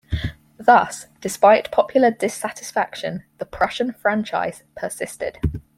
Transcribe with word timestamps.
Thus, 0.57 1.05
despite 1.19 1.69
popular 1.69 2.09
dissatisfaction, 2.09 3.23
the 3.37 3.45
Prussian 3.45 3.93
franchise 3.93 4.63
persisted. 4.75 5.37